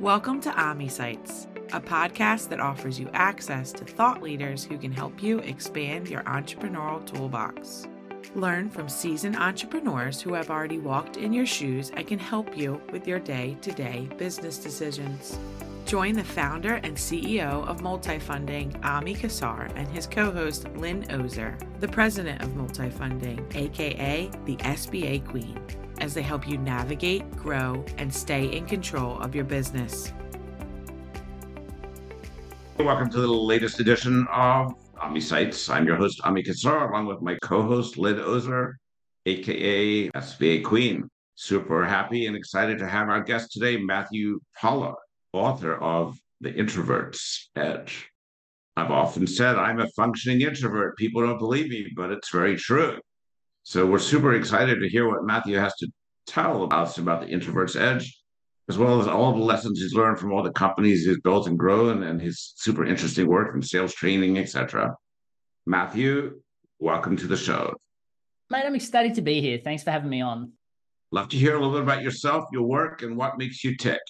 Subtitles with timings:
[0.00, 5.22] Welcome to OmniSites, a podcast that offers you access to thought leaders who can help
[5.22, 7.86] you expand your entrepreneurial toolbox.
[8.34, 12.80] Learn from seasoned entrepreneurs who have already walked in your shoes and can help you
[12.90, 15.38] with your day to day business decisions.
[15.90, 21.58] Join the founder and CEO of Multifunding, Ami Kassar, and his co host, Lynn Ozer,
[21.80, 25.60] the president of Multifunding, aka the SBA Queen,
[25.98, 30.12] as they help you navigate, grow, and stay in control of your business.
[32.78, 35.74] Welcome to the latest edition of OmniSites.
[35.74, 38.78] I'm your host, Ami Kassar, along with my co host, Lynn Ozer,
[39.26, 41.10] aka SBA Queen.
[41.34, 44.94] Super happy and excited to have our guest today, Matthew Pollard
[45.32, 48.10] author of The Introvert's Edge.
[48.76, 50.96] I've often said I'm a functioning introvert.
[50.96, 52.98] People don't believe me, but it's very true.
[53.62, 55.88] So we're super excited to hear what Matthew has to
[56.26, 58.18] tell us about the introvert's edge,
[58.68, 61.58] as well as all the lessons he's learned from all the companies he's built and
[61.58, 64.94] grown and his super interesting work in sales training, etc.
[65.66, 66.40] Matthew,
[66.78, 67.74] welcome to the show.
[68.48, 69.60] Mate, I'm excited to be here.
[69.62, 70.52] Thanks for having me on.
[71.12, 74.00] Love to hear a little bit about yourself, your work, and what makes you tick.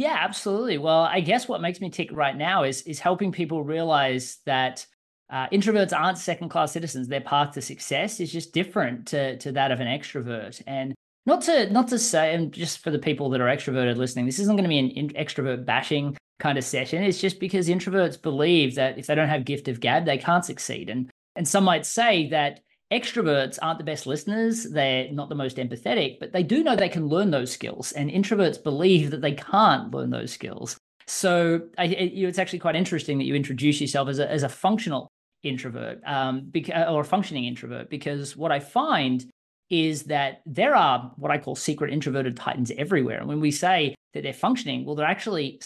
[0.00, 0.78] Yeah, absolutely.
[0.78, 4.86] Well, I guess what makes me tick right now is is helping people realize that
[5.28, 7.06] uh, introverts aren't second class citizens.
[7.06, 10.62] Their path to success is just different to to that of an extrovert.
[10.66, 10.94] And
[11.26, 14.38] not to not to say, and just for the people that are extroverted listening, this
[14.38, 17.02] isn't going to be an in, extrovert bashing kind of session.
[17.02, 20.46] It's just because introverts believe that if they don't have gift of gab, they can't
[20.46, 20.88] succeed.
[20.88, 22.60] And and some might say that
[22.92, 24.64] extroverts aren't the best listeners.
[24.64, 28.10] They're not the most empathetic but they do know they can learn those skills and
[28.10, 30.76] introverts believe that they can't learn those skills.
[31.06, 34.48] So I, it, it's actually quite interesting that you introduce yourself as a, as a
[34.48, 35.08] functional
[35.42, 39.24] introvert um, beca- or a functioning introvert because what i find
[39.70, 43.18] is that there are what I call secret introverted titans everywhere.
[43.18, 45.60] And when we say that they're functioning, well, they're actually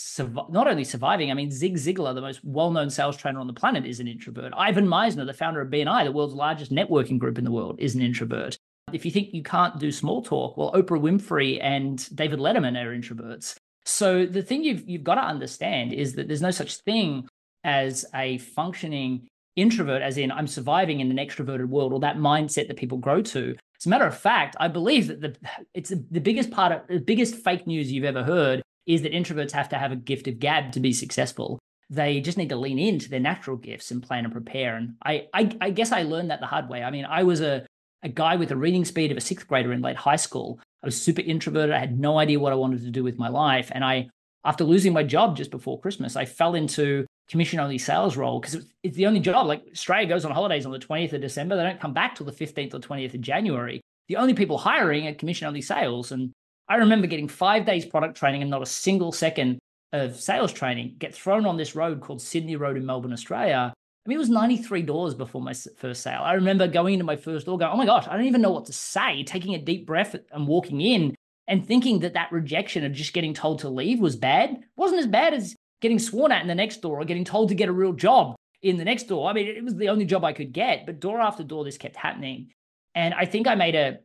[0.51, 1.31] not only surviving.
[1.31, 4.53] I mean, Zig Ziglar, the most well-known sales trainer on the planet, is an introvert.
[4.55, 7.95] Ivan Misner, the founder of BNI, the world's largest networking group in the world, is
[7.95, 8.59] an introvert.
[8.93, 12.95] If you think you can't do small talk, well, Oprah Winfrey and David Letterman are
[12.95, 13.57] introverts.
[13.87, 17.27] So the thing you've you've got to understand is that there's no such thing
[17.65, 19.27] as a functioning
[19.57, 23.23] introvert, as in I'm surviving in an extroverted world, or that mindset that people grow
[23.23, 23.57] to.
[23.85, 25.37] As a matter of fact, I believe that the
[25.75, 29.53] it's the biggest part of the biggest fake news you've ever heard is that introverts
[29.53, 31.59] have to have a gift of gab to be successful.
[31.91, 34.77] They just need to lean into their natural gifts and plan and prepare.
[34.77, 36.83] And I, I, I guess I learned that the hard way.
[36.83, 37.67] I mean, I was a
[38.03, 40.59] a guy with a reading speed of a sixth grader in late high school.
[40.83, 41.75] I was super introverted.
[41.75, 43.71] I had no idea what I wanted to do with my life.
[43.75, 44.09] And I,
[44.47, 48.67] after losing my job just before Christmas, I fell into commission only sales role because
[48.83, 49.47] it's the only job.
[49.47, 51.57] Like Australia goes on holidays on the 20th of December.
[51.57, 53.81] They don't come back till the 15th or 20th of January.
[54.09, 56.13] The only people hiring are commission only sales.
[56.13, 56.33] And
[56.69, 59.59] I remember getting five days product training and not a single second
[59.93, 63.73] of sales training, get thrown on this road called Sydney Road in Melbourne, Australia.
[63.75, 66.21] I mean, it was 93 doors before my first sale.
[66.23, 68.51] I remember going into my first door, going, oh my gosh, I don't even know
[68.51, 71.15] what to say, taking a deep breath and walking in
[71.47, 74.65] and thinking that that rejection of just getting told to leave was bad.
[74.77, 77.55] Wasn't as bad as getting sworn at in the next door or getting told to
[77.55, 79.29] get a real job in the next door.
[79.29, 81.77] I mean, it was the only job I could get, but door after door, this
[81.77, 82.51] kept happening.
[82.95, 83.99] And I think I made a,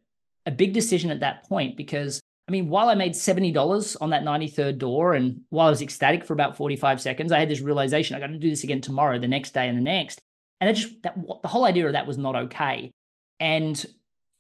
[0.46, 2.20] a big decision at that point because,
[2.50, 6.26] I mean, while I made $70 on that 93rd door and while I was ecstatic
[6.26, 9.18] for about 45 seconds, I had this realization I got to do this again tomorrow,
[9.18, 10.20] the next day, and the next.
[10.60, 12.92] And it just, that, the whole idea of that was not okay.
[13.40, 13.86] And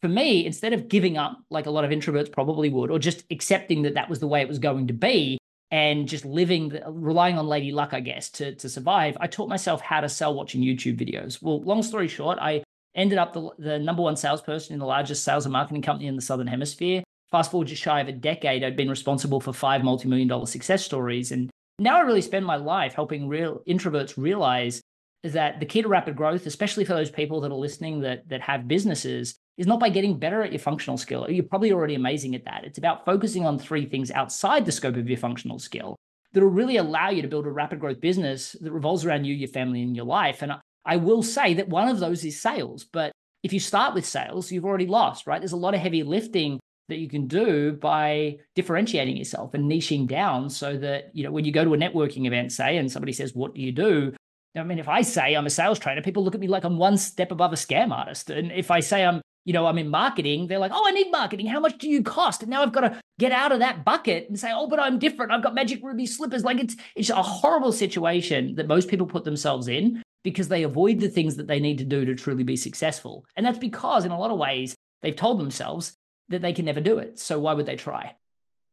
[0.01, 3.23] for me, instead of giving up like a lot of introverts probably would, or just
[3.31, 5.37] accepting that that was the way it was going to be,
[5.71, 9.81] and just living, relying on lady luck, I guess, to, to survive, I taught myself
[9.81, 11.41] how to sell watching YouTube videos.
[11.41, 12.63] Well, long story short, I
[12.95, 16.15] ended up the, the number one salesperson in the largest sales and marketing company in
[16.15, 17.03] the Southern Hemisphere.
[17.31, 20.83] Fast forward just shy of a decade, I'd been responsible for five multi-million dollar success
[20.83, 21.31] stories.
[21.31, 24.81] And now I really spend my life helping real introverts realize
[25.23, 28.41] that the key to rapid growth, especially for those people that are listening that that
[28.41, 31.29] have businesses, is not by getting better at your functional skill.
[31.29, 32.63] You're probably already amazing at that.
[32.63, 35.97] It's about focusing on three things outside the scope of your functional skill
[36.31, 39.35] that will really allow you to build a rapid growth business that revolves around you,
[39.35, 40.41] your family, and your life.
[40.41, 40.53] And
[40.85, 42.85] I will say that one of those is sales.
[42.85, 43.11] But
[43.43, 45.41] if you start with sales, you've already lost, right?
[45.41, 50.07] There's a lot of heavy lifting that you can do by differentiating yourself and niching
[50.07, 53.11] down so that, you know, when you go to a networking event, say, and somebody
[53.11, 54.13] says, What do you do?
[54.55, 56.77] I mean, if I say I'm a sales trainer, people look at me like I'm
[56.77, 58.29] one step above a scam artist.
[58.29, 61.11] And if I say I'm you know, I'm in marketing, they're like, oh, I need
[61.11, 61.47] marketing.
[61.47, 62.41] How much do you cost?
[62.41, 64.99] And now I've got to get out of that bucket and say, oh, but I'm
[64.99, 65.31] different.
[65.31, 66.43] I've got magic ruby slippers.
[66.43, 70.99] Like it's it's a horrible situation that most people put themselves in because they avoid
[70.99, 73.25] the things that they need to do to truly be successful.
[73.35, 75.95] And that's because in a lot of ways they've told themselves
[76.29, 77.19] that they can never do it.
[77.19, 78.15] So why would they try?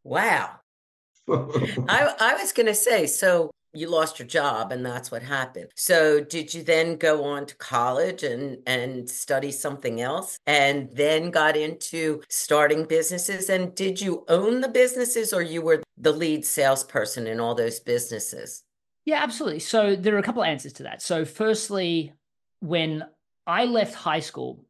[0.04, 0.50] Wow.
[1.28, 5.68] I, I was going to say, so you lost your job and that's what happened.
[5.74, 11.30] So did you then go on to college and and study something else and then
[11.30, 16.44] got into starting businesses and did you own the businesses or you were the lead
[16.44, 18.62] salesperson in all those businesses?
[19.04, 19.60] Yeah, absolutely.
[19.60, 21.00] So there are a couple of answers to that.
[21.00, 22.12] So firstly,
[22.60, 23.04] when
[23.46, 24.64] I left high school,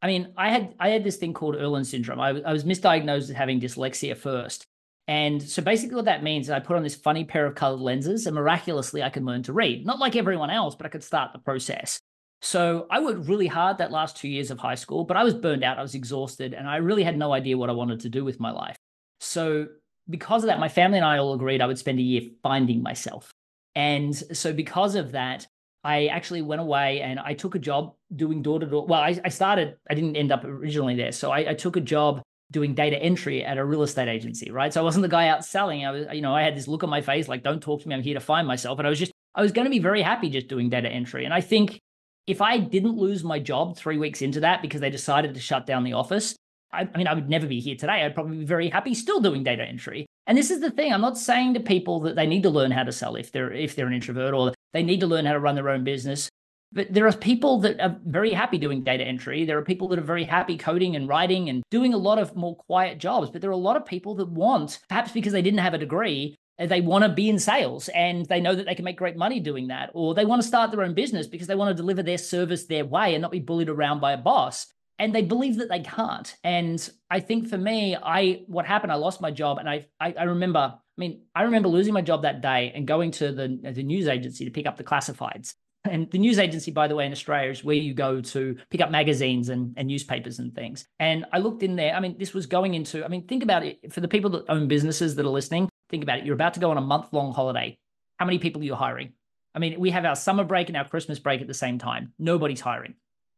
[0.00, 2.20] I mean, I had I had this thing called Irlen syndrome.
[2.20, 4.66] I, I was misdiagnosed as having dyslexia first.
[5.06, 7.80] And so basically, what that means is I put on this funny pair of colored
[7.80, 9.84] lenses, and miraculously, I can learn to read.
[9.84, 12.00] Not like everyone else, but I could start the process.
[12.40, 15.34] So I worked really hard that last two years of high school, but I was
[15.34, 15.78] burned out.
[15.78, 18.40] I was exhausted, and I really had no idea what I wanted to do with
[18.40, 18.76] my life.
[19.20, 19.66] So
[20.08, 22.82] because of that, my family and I all agreed I would spend a year finding
[22.82, 23.30] myself.
[23.74, 25.46] And so because of that,
[25.82, 28.86] I actually went away and I took a job doing door to door.
[28.86, 31.12] Well, I, I, started, I didn't end up originally there.
[31.12, 32.22] So I, I took a job
[32.54, 34.72] doing data entry at a real estate agency, right?
[34.72, 35.84] So I wasn't the guy out selling.
[35.84, 37.88] I was, you know, I had this look on my face like, don't talk to
[37.88, 37.94] me.
[37.94, 38.78] I'm here to find myself.
[38.78, 41.24] And I was just, I was going to be very happy just doing data entry.
[41.24, 41.80] And I think
[42.26, 45.66] if I didn't lose my job three weeks into that because they decided to shut
[45.66, 46.36] down the office,
[46.72, 48.04] I, I mean, I would never be here today.
[48.04, 50.06] I'd probably be very happy still doing data entry.
[50.26, 50.92] And this is the thing.
[50.92, 53.52] I'm not saying to people that they need to learn how to sell if they're
[53.52, 56.28] if they're an introvert or they need to learn how to run their own business.
[56.74, 59.44] But there are people that are very happy doing data entry.
[59.44, 62.34] There are people that are very happy coding and writing and doing a lot of
[62.34, 63.30] more quiet jobs.
[63.30, 65.78] But there are a lot of people that want, perhaps because they didn't have a
[65.78, 68.96] degree, uh, they want to be in sales and they know that they can make
[68.96, 69.90] great money doing that.
[69.94, 72.66] Or they want to start their own business because they want to deliver their service
[72.66, 74.66] their way and not be bullied around by a boss.
[74.98, 76.34] And they believe that they can't.
[76.44, 79.58] And I think for me, I what happened, I lost my job.
[79.58, 82.86] And I I, I remember, I mean, I remember losing my job that day and
[82.86, 85.54] going to the, the news agency to pick up the classifieds
[85.84, 88.80] and the news agency, by the way, in Australia is where you go to pick
[88.80, 90.86] up magazines and, and newspapers and things.
[90.98, 91.94] And I looked in there.
[91.94, 94.44] I mean, this was going into, I mean, think about it for the people that
[94.48, 96.24] own businesses that are listening, think about it.
[96.24, 97.76] You're about to go on a month long holiday.
[98.16, 99.12] How many people are you hiring?
[99.54, 102.12] I mean, we have our summer break and our Christmas break at the same time.
[102.18, 102.94] Nobody's hiring.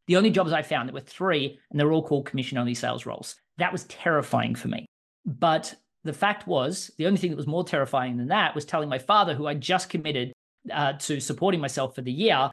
[0.06, 3.06] The only jobs I found that were three, and they're all called commission only sales
[3.06, 3.34] roles.
[3.58, 4.86] That was terrifying for me.
[5.24, 8.88] But the fact was, the only thing that was more terrifying than that was telling
[8.88, 10.32] my father, who I just committed
[10.72, 12.50] uh, to supporting myself for the year,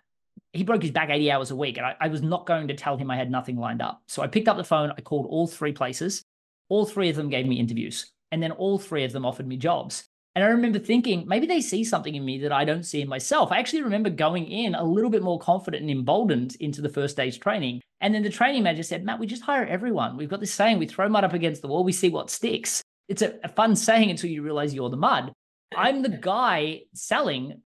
[0.53, 1.77] he broke his back 80 hours a week.
[1.77, 4.01] And I, I was not going to tell him I had nothing lined up.
[4.07, 6.23] So I picked up the phone, I called all three places.
[6.69, 8.11] All three of them gave me interviews.
[8.31, 10.05] And then all three of them offered me jobs.
[10.35, 13.07] And I remember thinking, maybe they see something in me that I don't see in
[13.07, 13.51] myself.
[13.51, 17.15] I actually remember going in a little bit more confident and emboldened into the first
[17.15, 17.81] day's training.
[18.01, 20.17] And then the training manager said, Matt, we just hire everyone.
[20.17, 22.81] We've got this saying, we throw mud up against the wall, we see what sticks.
[23.07, 25.31] It's a, a fun saying until you realize you're the mud.
[25.75, 27.61] I'm the guy selling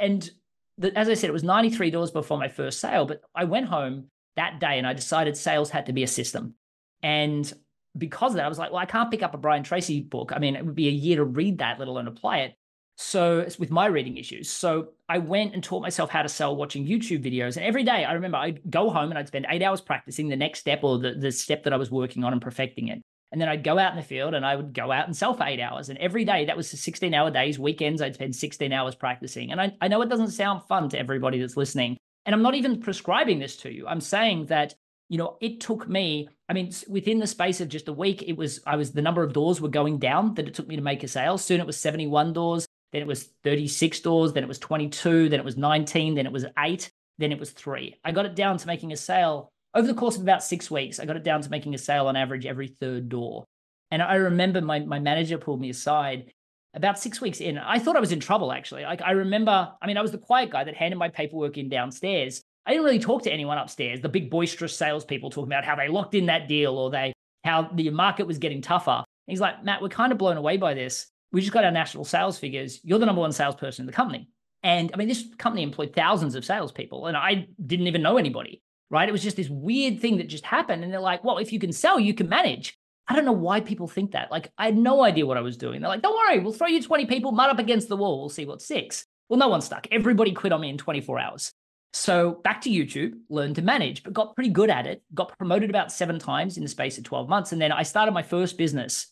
[0.00, 0.30] and
[0.78, 4.06] the, as I said, it was $93 before my first sale, but I went home
[4.36, 6.54] that day and I decided sales had to be a system.
[7.02, 7.52] And
[7.96, 10.32] because of that, I was like, well, I can't pick up a Brian Tracy book.
[10.34, 12.54] I mean, it would be a year to read that, let alone apply it.
[12.96, 14.50] So it's with my reading issues.
[14.50, 17.56] So I went and taught myself how to sell watching YouTube videos.
[17.56, 20.36] And every day I remember I'd go home and I'd spend eight hours practicing the
[20.36, 23.00] next step or the, the step that I was working on and perfecting it.
[23.30, 25.34] And then I'd go out in the field and I would go out and sell
[25.34, 25.88] for eight hours.
[25.88, 27.58] And every day, that was 16 hour days.
[27.58, 29.52] Weekends, I'd spend 16 hours practicing.
[29.52, 31.98] And I, I know it doesn't sound fun to everybody that's listening.
[32.24, 33.86] And I'm not even prescribing this to you.
[33.86, 34.74] I'm saying that,
[35.08, 38.36] you know, it took me, I mean, within the space of just a week, it
[38.36, 40.82] was, I was, the number of doors were going down that it took me to
[40.82, 41.38] make a sale.
[41.38, 42.66] Soon it was 71 doors.
[42.92, 44.32] Then it was 36 doors.
[44.32, 45.28] Then it was 22.
[45.28, 46.14] Then it was 19.
[46.14, 46.90] Then it was eight.
[47.18, 47.96] Then it was three.
[48.04, 50.98] I got it down to making a sale over the course of about six weeks,
[50.98, 53.44] I got it down to making a sale on average every third door.
[53.90, 56.32] And I remember my, my manager pulled me aside
[56.74, 57.58] about six weeks in.
[57.58, 58.82] I thought I was in trouble, actually.
[58.82, 61.68] Like, I remember, I mean, I was the quiet guy that handed my paperwork in
[61.68, 62.42] downstairs.
[62.66, 65.88] I didn't really talk to anyone upstairs, the big boisterous salespeople talking about how they
[65.88, 68.90] locked in that deal or they, how the market was getting tougher.
[68.90, 71.06] And he's like, Matt, we're kind of blown away by this.
[71.32, 72.80] We just got our national sales figures.
[72.82, 74.28] You're the number one salesperson in the company.
[74.62, 78.60] And I mean, this company employed thousands of salespeople, and I didn't even know anybody
[78.90, 79.08] right?
[79.08, 80.84] It was just this weird thing that just happened.
[80.84, 82.76] And they're like, well, if you can sell, you can manage.
[83.06, 84.30] I don't know why people think that.
[84.30, 85.80] Like, I had no idea what I was doing.
[85.80, 88.20] They're like, don't worry, we'll throw you 20 people, mud up against the wall.
[88.20, 89.06] We'll see what sticks.
[89.28, 89.86] Well, no one stuck.
[89.90, 91.52] Everybody quit on me in 24 hours.
[91.94, 95.02] So back to YouTube, learned to manage, but got pretty good at it.
[95.14, 97.52] Got promoted about seven times in the space of 12 months.
[97.52, 99.08] And then I started my first business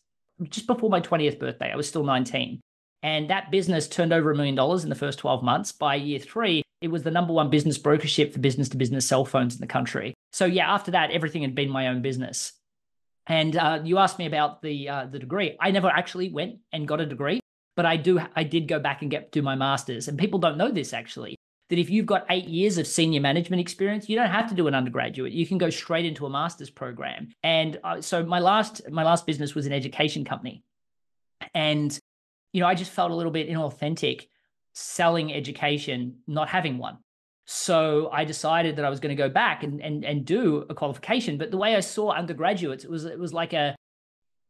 [0.51, 1.73] just before my 20th birthday.
[1.73, 2.61] I was still 19.
[3.03, 5.73] And that business turned over a million dollars in the first 12 months.
[5.73, 9.25] By year three, it was the number one business brokership for business to business cell
[9.25, 10.15] phones in the country.
[10.33, 12.53] So yeah, after that, everything had been my own business.
[13.27, 15.57] And uh, you asked me about the uh, the degree.
[15.59, 17.41] I never actually went and got a degree,
[17.75, 18.21] but I do.
[18.37, 20.07] I did go back and get do my masters.
[20.07, 21.37] And people don't know this actually.
[21.69, 24.69] That if you've got eight years of senior management experience, you don't have to do
[24.69, 25.33] an undergraduate.
[25.33, 27.31] You can go straight into a master's program.
[27.43, 30.63] And uh, so my last my last business was an education company,
[31.53, 31.99] and
[32.53, 34.29] you know, I just felt a little bit inauthentic
[34.77, 36.99] selling education, not having one.
[37.47, 40.75] So I decided that I was going to go back and, and, and do a
[40.75, 41.39] qualification.
[41.39, 43.75] But the way I saw undergraduates, it was it was like a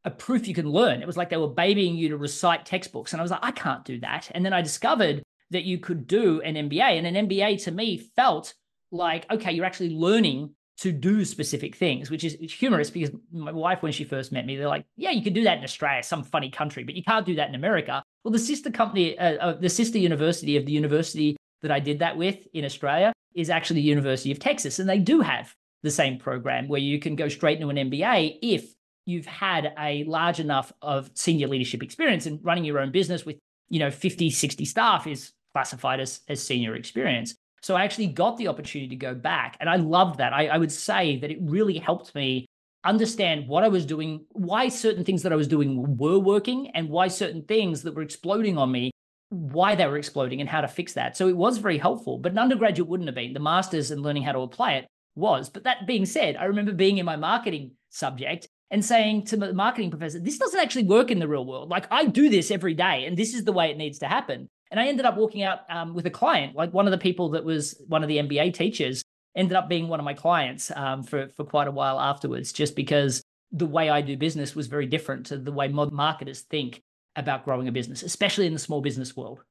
[0.04, 1.02] a proof you can learn.
[1.02, 3.12] It was like they were babying you to recite textbooks.
[3.12, 4.30] And I was like, I can't do that.
[4.34, 6.80] And then I discovered that you could do an MBA.
[6.80, 8.54] And an MBA to me felt
[8.90, 13.82] like, okay, you're actually learning to do specific things, which is humorous because my wife,
[13.82, 16.22] when she first met me, they're like, yeah, you can do that in Australia, some
[16.22, 18.02] funny country, but you can't do that in America.
[18.24, 22.00] Well, the sister company, uh, uh, the sister university of the university that I did
[22.00, 24.78] that with in Australia is actually the University of Texas.
[24.78, 28.38] And they do have the same program where you can go straight into an MBA
[28.42, 28.74] if
[29.06, 33.38] you've had a large enough of senior leadership experience and running your own business with,
[33.68, 37.34] you know, 50, 60 staff is classified as, as senior experience.
[37.66, 39.56] So I actually got the opportunity to go back.
[39.58, 40.32] And I loved that.
[40.32, 42.46] I, I would say that it really helped me
[42.84, 46.88] understand what I was doing, why certain things that I was doing were working, and
[46.88, 48.92] why certain things that were exploding on me,
[49.30, 51.16] why they were exploding, and how to fix that.
[51.16, 52.18] So it was very helpful.
[52.18, 53.32] But an undergraduate wouldn't have been.
[53.32, 55.50] The master's and learning how to apply it was.
[55.50, 59.52] But that being said, I remember being in my marketing subject and saying to the
[59.52, 61.68] marketing professor, this doesn't actually work in the real world.
[61.68, 64.48] Like I do this every day, and this is the way it needs to happen.
[64.70, 67.30] And I ended up walking out um, with a client, like one of the people
[67.30, 69.02] that was one of the MBA teachers
[69.36, 72.74] ended up being one of my clients um, for, for quite a while afterwards, just
[72.74, 76.82] because the way I do business was very different to the way marketers think
[77.14, 79.42] about growing a business, especially in the small business world.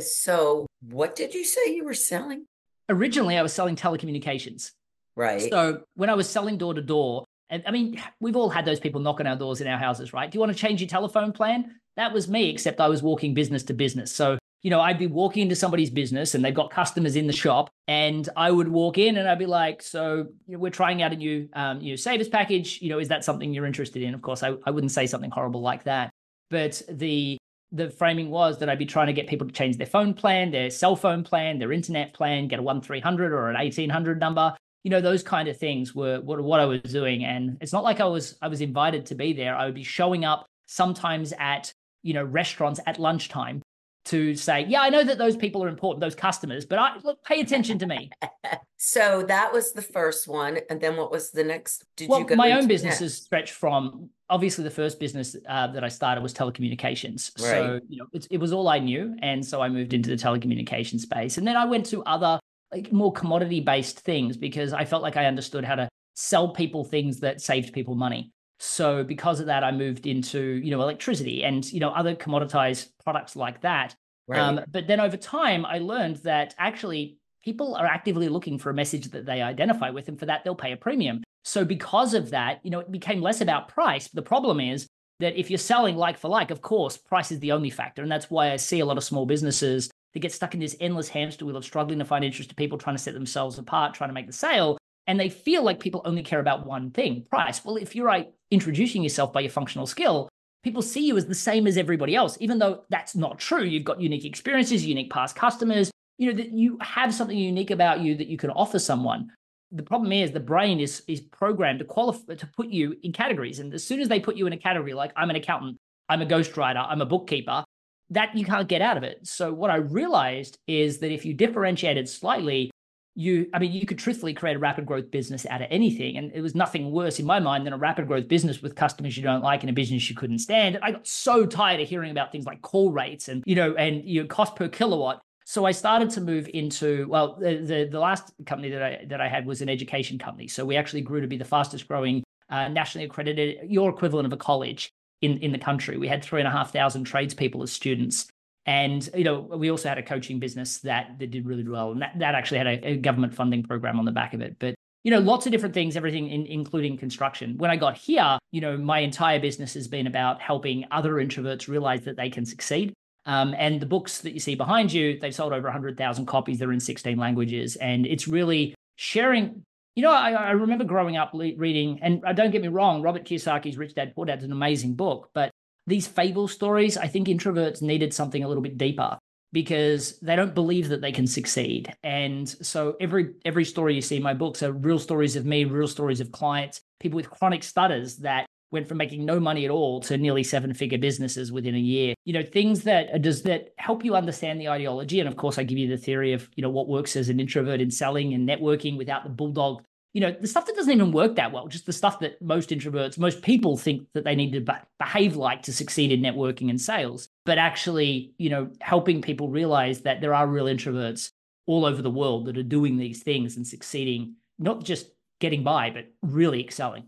[0.00, 2.46] So, what did you say you were selling?
[2.88, 4.72] Originally, I was selling telecommunications.
[5.16, 5.50] Right.
[5.50, 8.80] So, when I was selling door to door, and I mean, we've all had those
[8.80, 10.30] people knock on our doors in our houses, right?
[10.30, 11.74] Do you want to change your telephone plan?
[11.96, 14.10] That was me, except I was walking business to business.
[14.10, 17.32] So you know, I'd be walking into somebody's business and they've got customers in the
[17.32, 21.02] shop, and I would walk in and I'd be like, "So you know, we're trying
[21.02, 22.80] out a new, um, new savers package.
[22.80, 25.30] You know, is that something you're interested in?" Of course, I, I wouldn't say something
[25.30, 26.10] horrible like that,
[26.50, 27.38] but the
[27.72, 30.50] the framing was that I'd be trying to get people to change their phone plan,
[30.50, 33.90] their cell phone plan, their internet plan, get a one three hundred or an eighteen
[33.90, 34.54] hundred number.
[34.84, 37.82] You know, those kind of things were what, what I was doing, and it's not
[37.82, 39.56] like I was I was invited to be there.
[39.56, 41.72] I would be showing up sometimes at
[42.04, 43.60] you know restaurants at lunchtime
[44.04, 47.22] to say, yeah, I know that those people are important, those customers, but I look,
[47.24, 48.10] pay attention to me.
[48.76, 51.84] so that was the first one, and then what was the next?
[51.96, 52.34] Did well, you go?
[52.34, 56.34] My own business has stretched from obviously the first business uh, that I started was
[56.34, 57.30] telecommunications.
[57.40, 57.50] Right.
[57.50, 60.16] So you know, it, it was all I knew, and so I moved into the
[60.16, 62.40] telecommunication space, and then I went to other
[62.72, 66.84] like more commodity based things because I felt like I understood how to sell people
[66.84, 68.32] things that saved people money.
[68.64, 72.90] So because of that, I moved into you know electricity and you know other commoditized
[73.02, 73.96] products like that.
[74.28, 74.38] Right.
[74.38, 78.74] Um, but then over time, I learned that actually people are actively looking for a
[78.74, 81.24] message that they identify with, and for that they'll pay a premium.
[81.44, 84.06] So because of that, you know, it became less about price.
[84.06, 84.86] The problem is
[85.18, 88.12] that if you're selling like for like, of course, price is the only factor, and
[88.12, 91.08] that's why I see a lot of small businesses that get stuck in this endless
[91.08, 94.14] hamster wheel of struggling to find interested people, trying to set themselves apart, trying to
[94.14, 97.64] make the sale, and they feel like people only care about one thing price.
[97.64, 100.28] Well if you're like introducing yourself by your functional skill
[100.62, 103.64] people see you as the same as everybody else even though that's not true.
[103.64, 105.90] You've got unique experiences unique past customers.
[106.18, 109.30] You know that you have something unique about you that you can offer someone.
[109.72, 113.58] The problem is the brain is is programmed to qualify to put you in categories.
[113.58, 115.78] And as soon as they put you in a category like i'm an accountant
[116.08, 117.64] i'm a ghostwriter i'm a bookkeeper
[118.10, 119.26] that you can't get out of it.
[119.26, 122.70] So what i realized is that if you differentiated slightly
[123.14, 126.32] you i mean you could truthfully create a rapid growth business out of anything and
[126.32, 129.22] it was nothing worse in my mind than a rapid growth business with customers you
[129.22, 130.78] don't like and a business you couldn't stand.
[130.82, 134.04] I got so tired of hearing about things like call rates and you know and
[134.04, 135.20] your cost per kilowatt.
[135.44, 139.20] So i started to move into well the, the, the last company that i that
[139.20, 140.48] i had was an education company.
[140.48, 144.32] So we actually grew to be the fastest growing uh, nationally accredited your equivalent of
[144.32, 144.90] a college
[145.20, 145.98] in in the country.
[145.98, 148.31] We had three and a half thousand tradespeople as students
[148.66, 152.02] and you know, we also had a coaching business that that did really well, and
[152.02, 154.56] that, that actually had a, a government funding program on the back of it.
[154.58, 157.56] But you know, lots of different things, everything in, including construction.
[157.58, 161.66] When I got here, you know, my entire business has been about helping other introverts
[161.66, 162.92] realize that they can succeed.
[163.26, 166.58] Um, and the books that you see behind you, they've sold over 100,000 copies.
[166.58, 167.76] They're in 16 languages.
[167.76, 169.64] And it's really sharing.
[169.94, 173.02] You know, I, I remember growing up le- reading, and uh, don't get me wrong,
[173.02, 175.50] Robert Kiyosaki's Rich Dad Poor Dad is an amazing book, but
[175.86, 179.18] these fable stories, I think introverts needed something a little bit deeper
[179.52, 181.92] because they don't believe that they can succeed.
[182.02, 185.64] And so every every story you see in my books are real stories of me,
[185.64, 189.70] real stories of clients, people with chronic stutters that went from making no money at
[189.70, 192.14] all to nearly seven figure businesses within a year.
[192.24, 195.20] You know, things that does that help you understand the ideology.
[195.20, 197.38] And of course, I give you the theory of, you know, what works as an
[197.38, 201.10] introvert in selling and networking without the bulldog you know, the stuff that doesn't even
[201.10, 204.52] work that well, just the stuff that most introverts, most people think that they need
[204.52, 207.28] to be- behave like to succeed in networking and sales.
[207.46, 211.30] But actually, you know, helping people realize that there are real introverts
[211.66, 215.08] all over the world that are doing these things and succeeding, not just
[215.40, 217.04] getting by, but really excelling.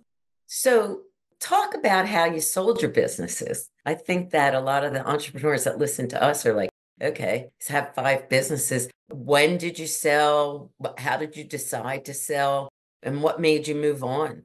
[0.47, 1.03] So,
[1.41, 3.69] talk about how you sold your businesses.
[3.85, 6.71] I think that a lot of the entrepreneurs that listen to us are like,
[7.03, 8.89] okay, have five businesses.
[9.13, 10.73] When did you sell?
[10.97, 12.71] How did you decide to sell?
[13.05, 14.43] And what made you move on?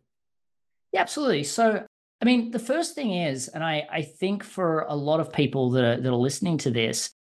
[0.92, 1.44] Yeah, absolutely.
[1.44, 1.86] So,
[2.22, 5.72] I mean, the first thing is, and I, I think for a lot of people
[5.72, 7.12] that are, that are listening to this,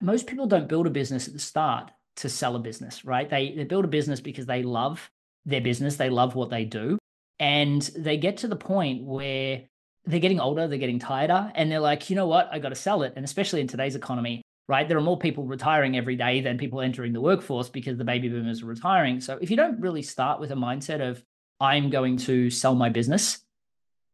[0.00, 3.28] most people don't build a business at the start to sell a business, right?
[3.28, 5.10] They, they build a business because they love
[5.46, 6.98] their business, they love what they do.
[7.38, 9.62] And they get to the point where
[10.04, 12.74] they're getting older, they're getting tireder, and they're like, you know what, I got to
[12.74, 13.14] sell it.
[13.16, 14.88] And especially in today's economy, right?
[14.88, 18.28] There are more people retiring every day than people entering the workforce because the baby
[18.28, 19.20] boomers are retiring.
[19.20, 21.20] So if you don't really start with a mindset of,
[21.58, 23.40] I'm going to sell my business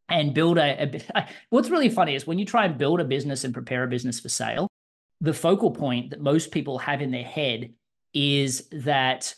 [0.08, 3.44] and build a, a what's really funny is when you try and build a business
[3.44, 4.66] and prepare a business for sale,
[5.20, 7.74] the focal point that most people have in their head
[8.14, 9.34] is that,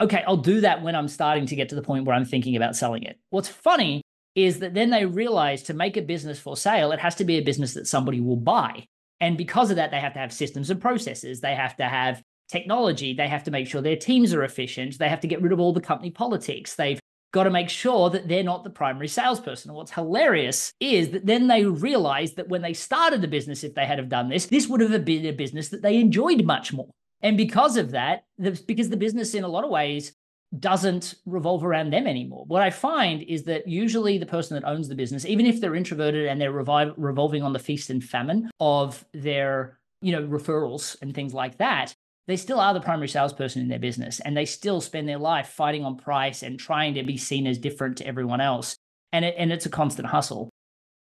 [0.00, 2.54] okay, I'll do that when I'm starting to get to the point where I'm thinking
[2.54, 3.18] about selling it.
[3.30, 4.02] What's funny
[4.36, 7.38] is that then they realize to make a business for sale, it has to be
[7.38, 8.86] a business that somebody will buy.
[9.20, 11.40] And because of that, they have to have systems and processes.
[11.40, 13.14] They have to have technology.
[13.14, 14.98] They have to make sure their teams are efficient.
[14.98, 16.74] They have to get rid of all the company politics.
[16.74, 16.98] They've
[17.32, 19.70] got to make sure that they're not the primary salesperson.
[19.70, 23.74] And what's hilarious is that then they realize that when they started the business, if
[23.74, 26.72] they had have done this, this would have been a business that they enjoyed much
[26.72, 26.88] more.
[27.22, 28.24] And because of that,
[28.66, 30.12] because the business in a lot of ways
[30.58, 32.44] doesn't revolve around them anymore.
[32.46, 35.76] What I find is that usually the person that owns the business, even if they're
[35.76, 41.00] introverted and they're revive, revolving on the feast and famine of their, you know, referrals
[41.02, 41.94] and things like that,
[42.26, 45.48] they still are the primary salesperson in their business and they still spend their life
[45.48, 48.76] fighting on price and trying to be seen as different to everyone else.
[49.12, 50.50] And, it, and it's a constant hustle.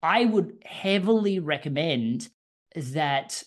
[0.04, 2.30] I would heavily recommend
[2.76, 3.44] that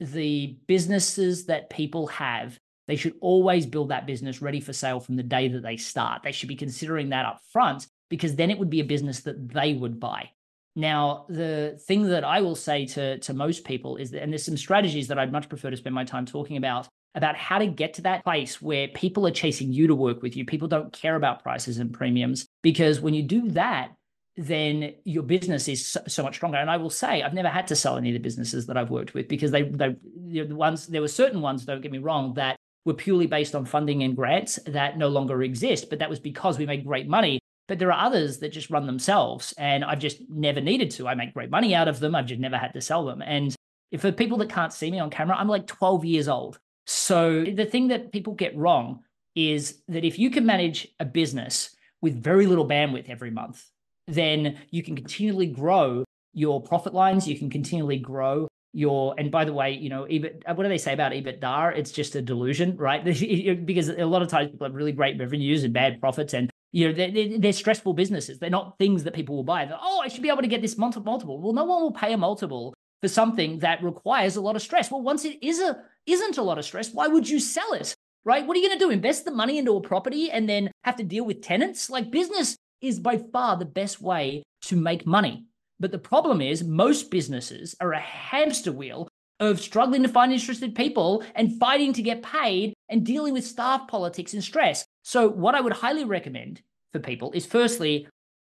[0.00, 5.16] the businesses that people have they should always build that business ready for sale from
[5.16, 6.22] the day that they start.
[6.22, 9.48] They should be considering that up front because then it would be a business that
[9.48, 10.30] they would buy.
[10.76, 14.44] Now, the thing that I will say to, to most people is that, and there's
[14.44, 17.66] some strategies that I'd much prefer to spend my time talking about, about how to
[17.66, 20.44] get to that place where people are chasing you to work with you.
[20.44, 23.92] People don't care about prices and premiums because when you do that,
[24.36, 26.58] then your business is so, so, much stronger.
[26.58, 28.90] And I will say, I've never had to sell any of the businesses that I've
[28.90, 32.34] worked with because they, they, the ones, there were certain ones, don't get me wrong,
[32.34, 35.90] that were purely based on funding and grants that no longer exist.
[35.90, 37.40] But that was because we made great money.
[37.68, 41.08] But there are others that just run themselves, and I've just never needed to.
[41.08, 42.14] I make great money out of them.
[42.14, 43.20] I've just never had to sell them.
[43.22, 43.54] And
[43.98, 46.60] for people that can't see me on camera, I'm like 12 years old.
[46.86, 49.00] So the thing that people get wrong
[49.34, 53.68] is that if you can manage a business with very little bandwidth every month,
[54.06, 57.26] then you can continually grow your profit lines.
[57.26, 60.68] You can continually grow your and by the way you know EBIT, uh, what do
[60.68, 61.76] they say about ebitda?
[61.76, 63.02] It's just a delusion right?
[63.66, 66.86] Because a lot of times people have really great revenues and bad profits and you
[66.86, 68.38] know they're, they're stressful businesses.
[68.38, 69.64] They're not things that people will buy.
[69.64, 71.40] They're, oh i should be able to get this multiple.
[71.40, 74.90] Well no one will pay a multiple for something that requires a lot of stress.
[74.90, 77.94] Well once it is a isn't a lot of stress why would you sell it
[78.26, 78.46] right?
[78.46, 78.90] What are you going to do?
[78.90, 81.88] Invest the money into a property and then have to deal with tenants?
[81.88, 85.46] Like business is by far the best way to make money
[85.78, 89.08] but the problem is, most businesses are a hamster wheel
[89.40, 93.86] of struggling to find interested people and fighting to get paid and dealing with staff
[93.86, 94.86] politics and stress.
[95.02, 96.62] So, what I would highly recommend
[96.92, 98.08] for people is firstly,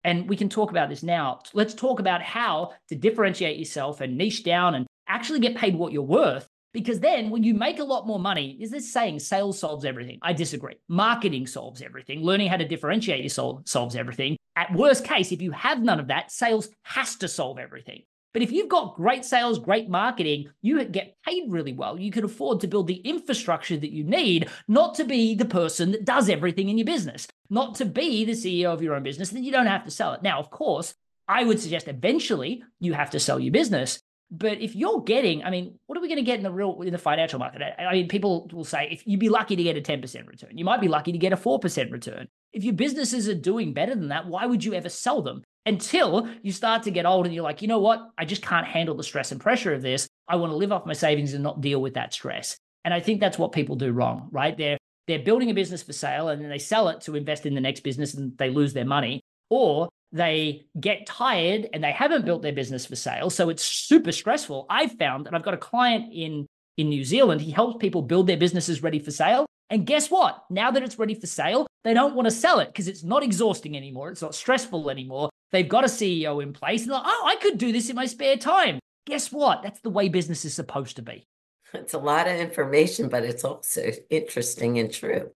[0.05, 4.17] and we can talk about this now, let's talk about how to differentiate yourself and
[4.17, 7.85] niche down and actually get paid what you're worth because then when you make a
[7.85, 10.19] lot more money, is this saying sales solves everything?
[10.23, 10.77] I disagree.
[10.89, 12.23] Marketing solves everything.
[12.23, 14.37] Learning how to differentiate yourself solves everything.
[14.57, 18.03] At worst case, if you have none of that, sales has to solve everything.
[18.35, 21.99] But if you've got great sales, great marketing, you get paid really well.
[21.99, 25.93] You can afford to build the infrastructure that you need, not to be the person
[25.93, 29.31] that does everything in your business, not to be the CEO of your own business,
[29.31, 30.23] then you don't have to sell it.
[30.23, 30.95] Now, of course,
[31.27, 34.01] I would suggest eventually you have to sell your business.
[34.31, 36.83] But if you're getting, I mean, what are we going to get in the real
[36.83, 37.63] in the financial market?
[37.79, 40.65] I mean, people will say if you'd be lucky to get a 10% return, you
[40.65, 42.29] might be lucky to get a 4% return.
[42.53, 45.43] If your businesses are doing better than that, why would you ever sell them?
[45.65, 48.01] Until you start to get old and you're like, you know what?
[48.17, 50.09] I just can't handle the stress and pressure of this.
[50.27, 52.57] I want to live off my savings and not deal with that stress.
[52.85, 54.57] And I think that's what people do wrong, right?
[54.57, 57.55] They're they're building a business for sale and then they sell it to invest in
[57.55, 59.23] the next business and they lose their money.
[59.51, 63.31] Or they get tired and they haven't built their business for sale.
[63.31, 64.67] So it's super stressful.
[64.71, 68.27] I've found, that I've got a client in, in New Zealand, he helps people build
[68.27, 69.47] their businesses ready for sale.
[69.71, 70.45] And guess what?
[70.49, 73.23] Now that it's ready for sale, They don't want to sell it because it's not
[73.23, 74.11] exhausting anymore.
[74.11, 75.31] It's not stressful anymore.
[75.53, 76.83] They've got a CEO in place.
[76.83, 78.79] And like, oh, I could do this in my spare time.
[79.07, 79.63] Guess what?
[79.63, 81.27] That's the way business is supposed to be.
[81.75, 85.31] It's a lot of information, but it's also interesting and true.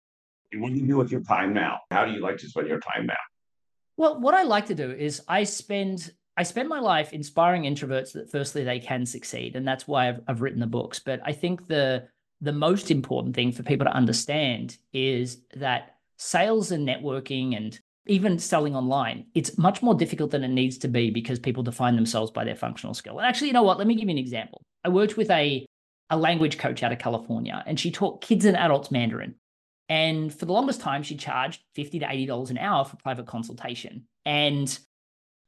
[0.56, 1.80] What do you do with your time now?
[1.92, 3.16] How do you like to spend your time now?
[4.02, 8.14] Well, what I like to do is I spend I spend my life inspiring introverts
[8.14, 10.98] that firstly they can succeed, and that's why I've, I've written the books.
[10.98, 12.08] But I think the
[12.42, 18.40] the most important thing for people to understand is that sales and networking and even
[18.40, 22.32] selling online, it's much more difficult than it needs to be because people define themselves
[22.32, 23.20] by their functional skill.
[23.20, 23.78] And actually, you know what?
[23.78, 24.64] Let me give you an example.
[24.84, 25.64] I worked with a
[26.10, 29.36] a language coach out of California, and she taught kids and adults Mandarin.
[29.92, 34.06] And for the longest time, she charged 50 to $80 an hour for private consultation.
[34.26, 34.80] And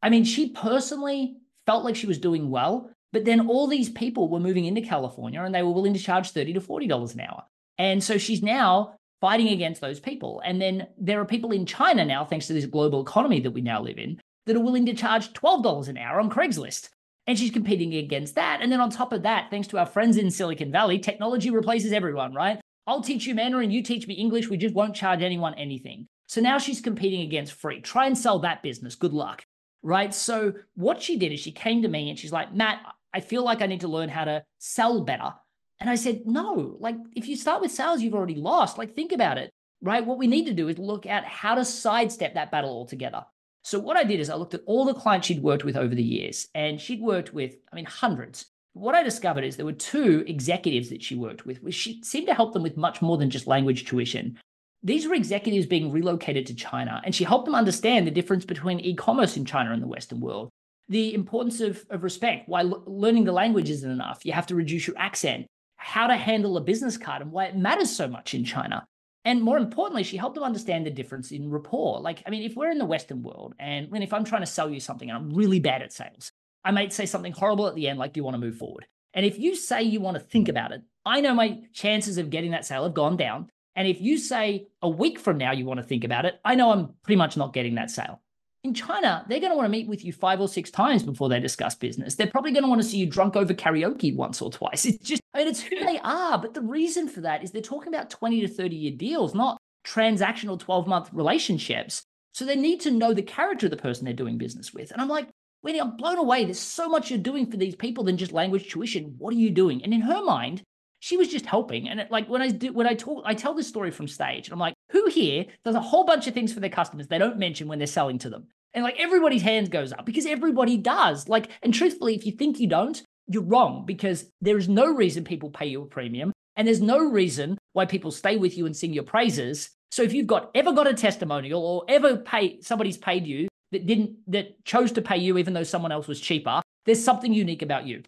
[0.02, 4.28] I mean, she personally felt like she was doing well, but then all these people
[4.28, 7.44] were moving into California and they were willing to charge 30 to $40 an hour.
[7.78, 10.42] And so she's now fighting against those people.
[10.44, 13.62] And then there are people in China now, thanks to this global economy that we
[13.62, 16.90] now live in, that are willing to charge $12 an hour on Craigslist.
[17.28, 18.60] And she's competing against that.
[18.62, 21.94] And then on top of that, thanks to our friends in Silicon Valley, technology replaces
[21.94, 22.60] everyone, right?
[22.86, 24.50] I'll teach you Mandarin, you teach me English.
[24.50, 26.08] We just won't charge anyone anything.
[26.28, 27.80] So now she's competing against free.
[27.82, 28.96] Try and sell that business.
[28.96, 29.46] Good luck.
[29.82, 30.14] Right.
[30.14, 32.80] So what she did is she came to me and she's like, Matt,
[33.14, 35.34] I feel like I need to learn how to sell better.
[35.80, 38.78] And I said, no, like if you start with sales, you've already lost.
[38.78, 39.52] Like think about it.
[39.82, 40.06] Right.
[40.06, 43.26] What we need to do is look at how to sidestep that battle altogether.
[43.64, 45.96] So what I did is I looked at all the clients she'd worked with over
[45.96, 49.74] the years, and she'd worked with, I mean, hundreds what I discovered is there were
[49.74, 53.30] two executives that she worked with, she seemed to help them with much more than
[53.30, 54.38] just language tuition.
[54.82, 58.80] These were executives being relocated to China, and she helped them understand the difference between
[58.80, 60.50] e commerce in China and the Western world,
[60.90, 64.26] the importance of, of respect, why l- learning the language isn't enough.
[64.26, 67.56] You have to reduce your accent, how to handle a business card, and why it
[67.56, 68.84] matters so much in China.
[69.24, 72.02] And more importantly, she helped them understand the difference in rapport.
[72.02, 74.48] Like, I mean, if we're in the Western world and when if I'm trying to
[74.48, 76.32] sell you something and I'm really bad at sales,
[76.64, 78.86] I might say something horrible at the end, like, do you want to move forward?
[79.14, 80.52] And if you say you want to think mm.
[80.52, 83.50] about it, I know my chances of getting that sale have gone down.
[83.76, 86.56] And if you say a week from now you want to think about it, I
[86.56, 88.22] know I'm pretty much not getting that sale.
[88.64, 91.28] In China, they're going to want to meet with you five or six times before
[91.28, 92.16] they discuss business.
[92.16, 94.86] They're probably going to want to see you drunk over karaoke once or twice.
[94.86, 96.38] It's just, I mean, it's who they are.
[96.38, 99.58] But the reason for that is they're talking about 20 to 30 year deals, not
[99.86, 102.04] transactional 12 month relationships.
[102.32, 104.92] So they need to know the character of the person they're doing business with.
[104.92, 105.28] And I'm like,
[105.64, 106.44] Winnie, I'm blown away.
[106.44, 109.16] There's so much you're doing for these people than just language tuition.
[109.18, 109.82] What are you doing?
[109.82, 110.62] And in her mind,
[111.00, 111.88] she was just helping.
[111.88, 114.48] And it, like when I do, when I talk, I tell this story from stage.
[114.48, 117.18] And I'm like, who here does a whole bunch of things for their customers they
[117.18, 118.48] don't mention when they're selling to them?
[118.74, 121.30] And like everybody's hands goes up because everybody does.
[121.30, 125.24] Like, and truthfully, if you think you don't, you're wrong because there is no reason
[125.24, 126.34] people pay you a premium.
[126.58, 129.70] And there's no reason why people stay with you and sing your praises.
[129.92, 133.86] So if you've got ever got a testimonial or ever pay somebody's paid you that
[133.86, 137.62] didn't that chose to pay you even though someone else was cheaper, there's something unique
[137.62, 138.04] about you.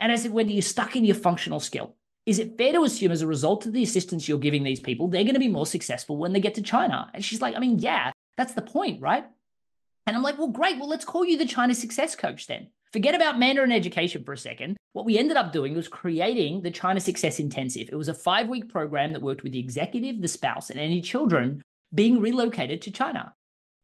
[0.00, 1.94] And I said, when you're stuck in your functional skill,
[2.26, 5.08] is it fair to assume as a result of the assistance you're giving these people,
[5.08, 7.10] they're going to be more successful when they get to China?
[7.14, 9.24] And she's like, I mean, yeah, that's the point, right?
[10.06, 10.78] And I'm like, well, great.
[10.78, 12.68] Well, let's call you the China Success Coach then.
[12.92, 14.76] Forget about Mandarin education for a second.
[14.92, 17.88] What we ended up doing was creating the China Success Intensive.
[17.92, 21.00] It was a five week program that worked with the executive, the spouse, and any
[21.00, 21.62] children
[21.94, 23.34] being relocated to China.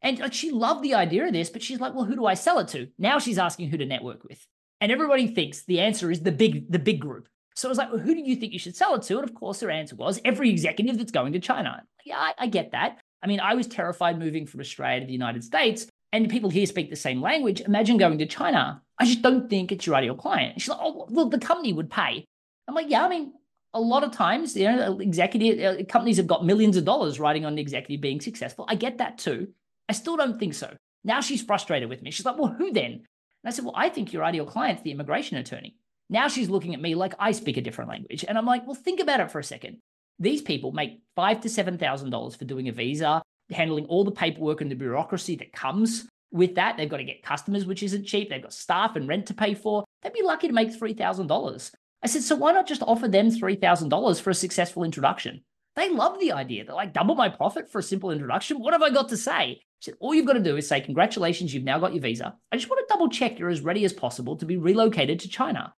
[0.03, 2.35] And like she loved the idea of this, but she's like, well, who do I
[2.35, 2.89] sell it to?
[2.99, 4.47] Now she's asking who to network with.
[4.81, 7.29] And everybody thinks the answer is the big, the big group.
[7.55, 9.19] So I was like, well, who do you think you should sell it to?
[9.19, 11.83] And of course, her answer was every executive that's going to China.
[12.05, 12.99] Yeah, I, I get that.
[13.23, 16.67] I mean, I was terrified moving from Australia to the United States, and people here
[16.67, 17.63] speak the same language.
[17.63, 18.83] Imagine going to China.
[18.99, 20.61] I just don't think it's your ideal client.
[20.61, 22.27] She's like, oh, well, the company would pay.
[22.69, 23.33] I'm like, yeah, I mean,
[23.73, 27.45] a lot of times, you know, executive uh, companies have got millions of dollars riding
[27.45, 28.67] on the executive being successful.
[28.69, 29.49] I get that too.
[29.89, 30.75] I still don't think so.
[31.05, 32.11] Now she's frustrated with me.
[32.11, 32.93] She's like, well, who then?
[32.93, 33.05] And
[33.45, 35.77] I said, well, I think your ideal client's the immigration attorney.
[36.11, 38.25] Now she's looking at me like I speak a different language.
[38.27, 39.79] And I'm like, well, think about it for a second.
[40.19, 44.11] These people make five to seven thousand dollars for doing a visa, handling all the
[44.11, 46.77] paperwork and the bureaucracy that comes with that.
[46.77, 48.31] They've got to get customers, which isn't cheap.
[48.31, 49.85] They've got staff and rent to pay for.
[50.03, 51.71] They'd be lucky to make three thousand dollars.
[52.03, 55.43] I said, so why not just offer them three thousand dollars for a successful introduction?
[55.75, 56.65] They love the idea.
[56.65, 58.59] They're like, double my profit for a simple introduction.
[58.59, 59.61] What have I got to say?
[60.01, 62.35] All you've got to do is say, congratulations, you've now got your visa.
[62.53, 65.29] I just want to double check you're as ready as possible to be relocated to
[65.29, 65.75] China.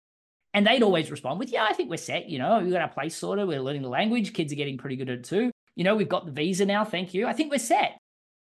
[0.54, 2.28] And they'd always respond with, yeah, I think we're set.
[2.28, 3.46] You know, we've got our place sorted.
[3.46, 4.32] We're learning the language.
[4.32, 5.50] Kids are getting pretty good at it too.
[5.76, 6.84] You know, we've got the visa now.
[6.84, 7.26] Thank you.
[7.26, 7.98] I think we're set.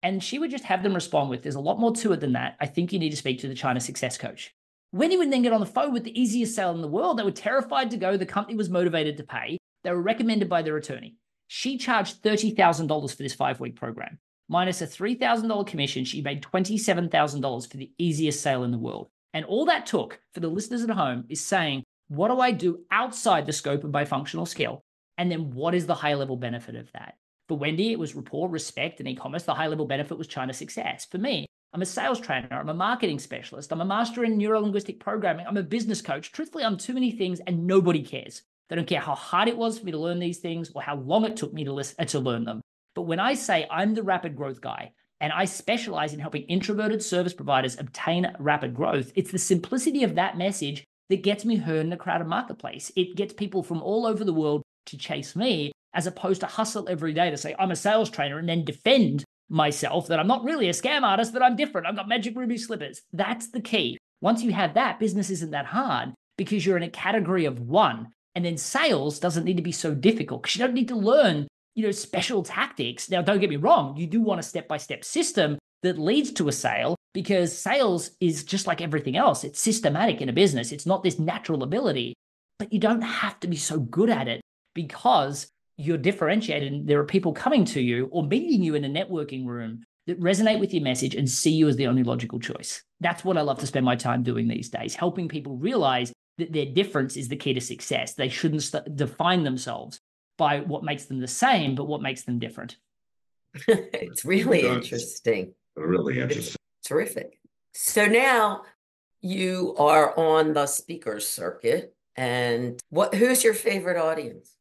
[0.01, 2.33] And she would just have them respond with, there's a lot more to it than
[2.33, 2.55] that.
[2.61, 4.53] I think you need to speak to the China success coach.
[4.91, 7.19] When he would then get on the phone with the easiest sale in the world,
[7.19, 8.17] they were terrified to go.
[8.17, 9.57] The company was motivated to pay.
[9.83, 11.17] They were recommended by their attorney.
[11.47, 14.19] She charged $30,000 for this five week program.
[14.51, 19.09] Minus a $3,000 commission, she made $27,000 for the easiest sale in the world.
[19.35, 22.79] And all that took for the listeners at home is saying, what do I do
[22.89, 24.81] outside the scope of my functional skill?
[25.19, 27.15] And then what is the high level benefit of that?
[27.47, 29.43] For Wendy, it was rapport, respect, and e commerce.
[29.43, 31.05] The high level benefit was China success.
[31.05, 32.47] For me, I'm a sales trainer.
[32.51, 33.71] I'm a marketing specialist.
[33.71, 35.45] I'm a master in neuro linguistic programming.
[35.45, 36.31] I'm a business coach.
[36.31, 38.41] Truthfully, I'm too many things and nobody cares.
[38.69, 40.95] They don't care how hard it was for me to learn these things or how
[40.95, 42.61] long it took me to listen to learn them.
[42.99, 47.01] But when I say I'm the rapid growth guy and I specialize in helping introverted
[47.01, 51.85] service providers obtain rapid growth, it's the simplicity of that message that gets me heard
[51.85, 52.91] in a crowded marketplace.
[52.97, 56.89] It gets people from all over the world to chase me as opposed to hustle
[56.89, 60.43] every day to say I'm a sales trainer and then defend myself that I'm not
[60.43, 61.87] really a scam artist, that I'm different.
[61.87, 63.01] I've got magic ruby slippers.
[63.13, 63.97] That's the key.
[64.19, 68.09] Once you have that, business isn't that hard because you're in a category of one.
[68.35, 71.47] And then sales doesn't need to be so difficult because you don't need to learn,
[71.79, 73.09] you know, special tactics.
[73.09, 76.51] Now, don't get me wrong, you do want a step-by-step system that leads to a
[76.51, 79.45] sale because sales is just like everything else.
[79.45, 80.73] It's systematic in a business.
[80.73, 82.15] It's not this natural ability,
[82.59, 84.41] but you don't have to be so good at it
[84.75, 88.89] because you're differentiated and there are people coming to you or meeting you in a
[88.89, 92.83] networking room that resonate with your message and see you as the only logical choice.
[92.99, 96.51] That's what I love to spend my time doing these days, helping people realize that
[96.51, 98.15] their difference is the key to success.
[98.15, 100.01] They shouldn't st- define themselves
[100.39, 102.77] by what makes them the same, but what makes them different.
[103.67, 105.53] it's really interesting.
[105.75, 106.55] Really interesting.
[106.79, 107.37] It's terrific.
[107.73, 108.63] So now
[109.21, 114.55] you are on the speaker circuit and what who's your favorite audience?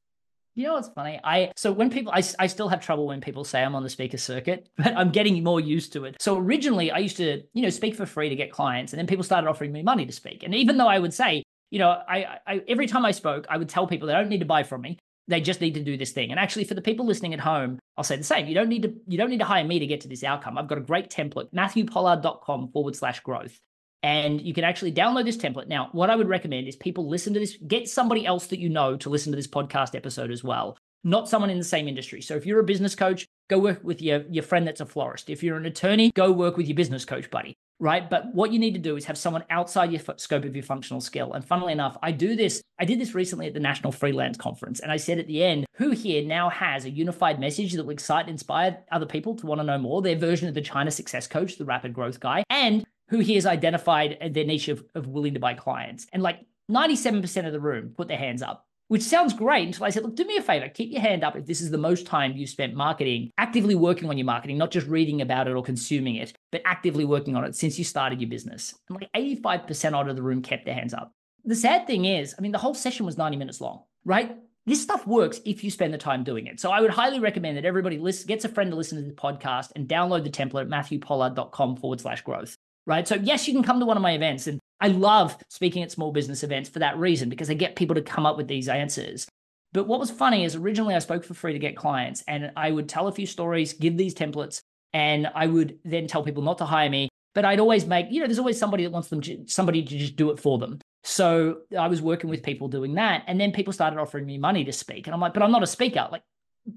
[0.55, 1.21] You know what's funny?
[1.23, 3.91] I so when people I, I still have trouble when people say I'm on the
[3.91, 6.17] speaker circuit, but I'm getting more used to it.
[6.21, 9.07] So originally I used to, you know, speak for free to get clients and then
[9.07, 10.43] people started offering me money to speak.
[10.43, 13.57] And even though I would say, you know, I, I every time I spoke, I
[13.57, 14.99] would tell people they don't need to buy from me.
[15.29, 16.31] They just need to do this thing.
[16.31, 18.47] And actually for the people listening at home, I'll say the same.
[18.47, 20.59] You don't need to you don't need to hire me to get to this outcome.
[20.59, 23.59] I've got a great template, matthewpollard.com forward slash growth.
[24.03, 25.67] And you can actually download this template.
[25.67, 28.69] Now, what I would recommend is people listen to this, get somebody else that you
[28.69, 32.23] know to listen to this podcast episode as well, not someone in the same industry.
[32.23, 35.31] So if you're a business coach, go work with your, your friend that's a florist.
[35.31, 38.09] If you're an attorney, go work with your business coach buddy, right?
[38.09, 41.01] But what you need to do is have someone outside your scope of your functional
[41.01, 41.33] skill.
[41.33, 44.81] And funnily enough, I do this, I did this recently at the National Freelance Conference.
[44.81, 47.91] And I said at the end, who here now has a unified message that will
[47.91, 50.91] excite and inspire other people to want to know more, their version of the China
[50.91, 55.07] Success Coach, the rapid growth guy, and who he has identified their niche of, of
[55.07, 56.07] willing to buy clients.
[56.13, 59.91] And like 97% of the room put their hands up, which sounds great until I
[59.91, 62.07] said, look, do me a favor, keep your hand up if this is the most
[62.07, 65.63] time you've spent marketing, actively working on your marketing, not just reading about it or
[65.63, 68.75] consuming it, but actively working on it since you started your business.
[68.89, 71.13] And like 85% out of the room kept their hands up.
[71.45, 74.37] The sad thing is, I mean, the whole session was 90 minutes long, right?
[74.67, 76.61] This stuff works if you spend the time doing it.
[76.61, 79.15] So I would highly recommend that everybody list, gets a friend to listen to the
[79.15, 82.57] podcast and download the template at matthewpollard.com forward slash growth
[82.89, 83.07] right?
[83.07, 84.49] So, yes, you can come to one of my events.
[84.49, 87.95] And I love speaking at small business events for that reason, because I get people
[87.95, 89.27] to come up with these answers.
[89.73, 92.71] But what was funny is originally I spoke for free to get clients, and I
[92.71, 94.63] would tell a few stories, give these templates,
[94.93, 97.09] and I would then tell people not to hire me.
[97.35, 99.99] But I'd always make, you know, there's always somebody that wants them, to, somebody to
[99.99, 100.81] just do it for them.
[101.05, 103.23] So I was working with people doing that.
[103.27, 105.07] And then people started offering me money to speak.
[105.07, 106.09] And I'm like, but I'm not a speaker.
[106.11, 106.23] Like,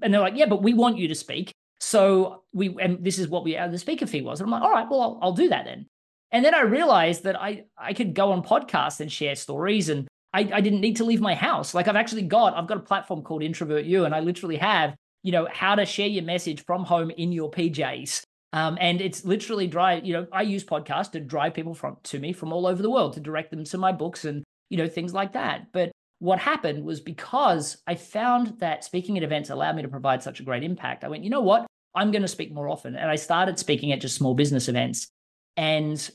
[0.02, 1.52] and they're like, yeah, but we want you to speak.
[1.80, 4.40] So we, and this is what we, uh, the speaker fee was.
[4.40, 5.86] And I'm like, all right, well, I'll, I'll do that then.
[6.32, 10.08] And then I realized that I I could go on podcasts and share stories and
[10.34, 11.74] I, I didn't need to leave my house.
[11.74, 14.94] Like I've actually got, I've got a platform called Introvert You, and I literally have,
[15.22, 18.22] you know, how to share your message from home in your PJs.
[18.54, 22.18] Um, and it's literally drive, you know, I use podcasts to drive people from to
[22.18, 24.88] me from all over the world to direct them to my books and, you know,
[24.88, 25.72] things like that.
[25.72, 30.22] But what happened was because I found that speaking at events allowed me to provide
[30.22, 31.66] such a great impact, I went, you know what?
[31.94, 32.94] I'm going to speak more often.
[32.94, 35.08] And I started speaking at just small business events.
[35.56, 36.10] And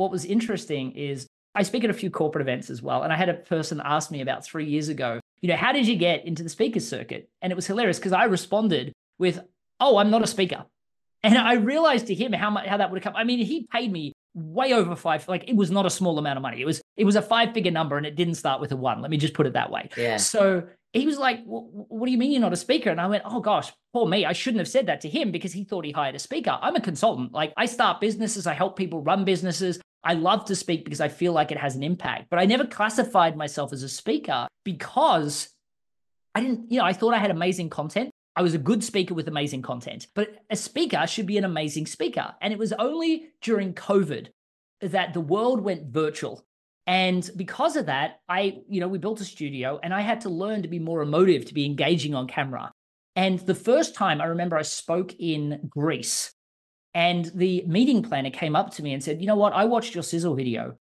[0.00, 3.02] what was interesting is I speak at a few corporate events as well.
[3.02, 5.86] And I had a person ask me about three years ago, you know, how did
[5.86, 7.28] you get into the speaker circuit?
[7.42, 9.40] And it was hilarious because I responded with,
[9.78, 10.64] oh, I'm not a speaker.
[11.22, 13.14] And I realized to him how much how that would have come.
[13.14, 15.28] I mean, he paid me way over five.
[15.28, 16.62] Like it was not a small amount of money.
[16.62, 19.02] It was it was a five figure number, and it didn't start with a one.
[19.02, 19.90] Let me just put it that way.
[19.98, 20.16] Yeah.
[20.16, 20.62] So
[20.94, 23.40] he was like, "What do you mean you're not a speaker?" And I went, "Oh
[23.40, 24.24] gosh, poor me.
[24.24, 26.58] I shouldn't have said that to him because he thought he hired a speaker.
[26.58, 27.32] I'm a consultant.
[27.32, 29.78] Like I start businesses, I help people run businesses.
[30.02, 32.64] I love to speak because I feel like it has an impact, but I never
[32.64, 35.50] classified myself as a speaker because
[36.34, 38.10] I didn't, you know, I thought I had amazing content.
[38.36, 41.86] I was a good speaker with amazing content, but a speaker should be an amazing
[41.86, 42.34] speaker.
[42.40, 44.28] And it was only during COVID
[44.80, 46.44] that the world went virtual.
[46.86, 50.30] And because of that, I, you know, we built a studio and I had to
[50.30, 52.72] learn to be more emotive, to be engaging on camera.
[53.16, 56.32] And the first time I remember I spoke in Greece
[56.94, 59.52] and the meeting planner came up to me and said, You know what?
[59.52, 60.76] I watched your sizzle video.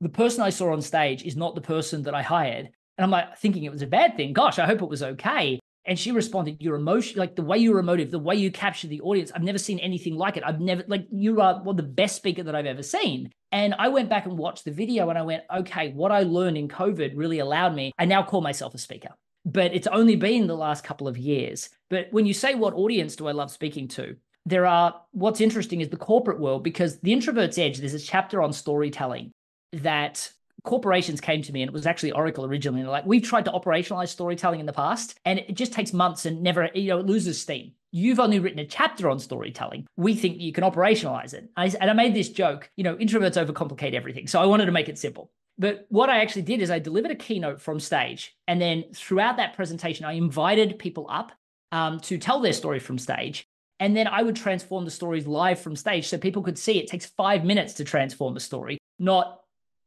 [0.00, 2.70] The person I saw on stage is not the person that I hired.
[2.98, 4.32] And I'm like thinking it was a bad thing.
[4.32, 5.58] Gosh, I hope it was okay.
[5.84, 9.00] And she responded, Your emotion, like the way you're emotive, the way you capture the
[9.00, 10.42] audience, I've never seen anything like it.
[10.44, 13.30] I've never, like, you are of the best speaker that I've ever seen.
[13.50, 16.58] And I went back and watched the video and I went, Okay, what I learned
[16.58, 17.92] in COVID really allowed me.
[17.98, 19.10] I now call myself a speaker,
[19.46, 21.70] but it's only been the last couple of years.
[21.88, 24.16] But when you say, What audience do I love speaking to?
[24.46, 28.42] There are what's interesting is the corporate world because the introvert's edge there's a chapter
[28.42, 29.30] on storytelling
[29.72, 30.30] that
[30.64, 33.44] corporations came to me and it was actually oracle originally And they're like we've tried
[33.44, 36.98] to operationalize storytelling in the past and it just takes months and never you know
[36.98, 41.32] it loses steam you've only written a chapter on storytelling we think you can operationalize
[41.32, 44.66] it I, and i made this joke you know introverts overcomplicate everything so i wanted
[44.66, 47.80] to make it simple but what I actually did is I delivered a keynote from
[47.80, 48.36] stage.
[48.46, 51.32] And then throughout that presentation, I invited people up
[51.72, 53.46] um, to tell their story from stage.
[53.80, 56.88] And then I would transform the stories live from stage so people could see it
[56.88, 59.40] takes five minutes to transform a story, not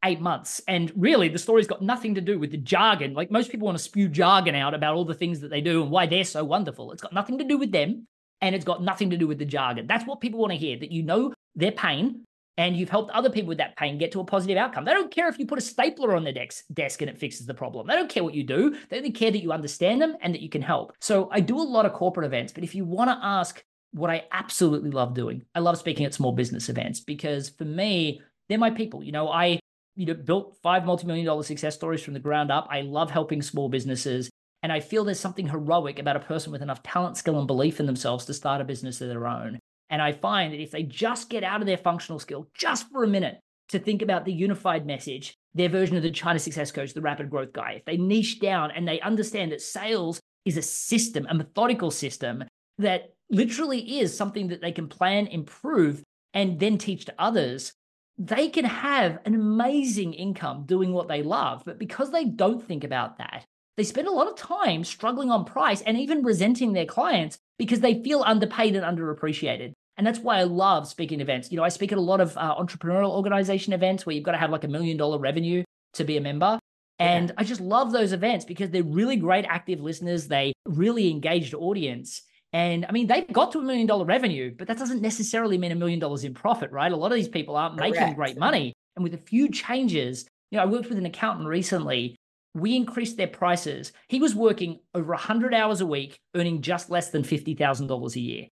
[0.03, 0.61] eight months.
[0.67, 3.13] And really, the story's got nothing to do with the jargon.
[3.13, 5.81] Like most people want to spew jargon out about all the things that they do
[5.81, 6.91] and why they're so wonderful.
[6.91, 8.07] It's got nothing to do with them
[8.41, 9.87] and it's got nothing to do with the jargon.
[9.87, 12.23] That's what people want to hear that you know their pain
[12.57, 14.85] and you've helped other people with that pain get to a positive outcome.
[14.85, 17.45] They don't care if you put a stapler on their desk, desk and it fixes
[17.45, 17.87] the problem.
[17.87, 18.75] They don't care what you do.
[18.89, 20.93] They only care that you understand them and that you can help.
[20.99, 24.09] So I do a lot of corporate events, but if you want to ask what
[24.09, 25.43] I absolutely love doing.
[25.53, 29.03] I love speaking at small business events because for me, they're my people.
[29.03, 29.59] You know, I
[29.95, 32.67] you know built five multi-million dollar success stories from the ground up.
[32.69, 34.29] I love helping small businesses.
[34.63, 37.79] And I feel there's something heroic about a person with enough talent, skill, and belief
[37.79, 39.59] in themselves to start a business of their own.
[39.89, 43.03] And I find that if they just get out of their functional skill just for
[43.03, 46.93] a minute to think about the unified message, their version of the China success coach,
[46.93, 50.61] the rapid growth guy, if they niche down and they understand that sales is a
[50.61, 52.43] system, a methodical system
[52.77, 57.73] that literally is something that they can plan, improve, and then teach to others,
[58.17, 61.63] they can have an amazing income doing what they love.
[61.65, 63.45] But because they don't think about that,
[63.77, 67.79] they spend a lot of time struggling on price and even resenting their clients because
[67.79, 69.73] they feel underpaid and underappreciated.
[69.97, 71.51] And that's why I love speaking events.
[71.51, 74.31] You know, I speak at a lot of uh, entrepreneurial organization events where you've got
[74.33, 75.63] to have like a million dollar revenue
[75.93, 76.59] to be a member.
[76.99, 77.35] And yeah.
[77.37, 80.27] I just love those events because they're really great active listeners.
[80.27, 82.21] They really engaged audience.
[82.53, 85.71] And I mean, they've got to a million dollar revenue, but that doesn't necessarily mean
[85.71, 86.91] a million dollars in profit, right?
[86.91, 87.95] A lot of these people aren't Correct.
[87.95, 88.73] making great money.
[88.95, 92.15] And with a few changes, you know, I worked with an accountant recently.
[92.53, 93.93] We increased their prices.
[94.09, 98.47] He was working over 100 hours a week, earning just less than $50,000 a year.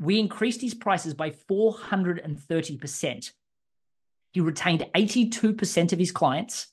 [0.00, 3.32] We increased his prices by 430%.
[4.32, 6.68] He retained 82% of his clients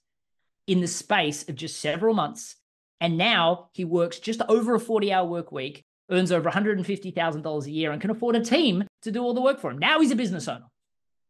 [0.65, 2.55] in the space of just several months.
[3.01, 7.71] And now he works just over a 40 hour work week earns over $150,000 a
[7.71, 9.77] year and can afford a team to do all the work for him.
[9.77, 10.65] Now he's a business owner.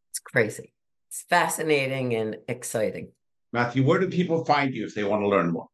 [0.10, 0.74] It's crazy.
[1.08, 3.12] It's fascinating and exciting.
[3.54, 5.68] Matthew, where do people find you if they want to learn more?